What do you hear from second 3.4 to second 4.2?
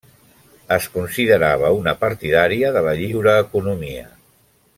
economia.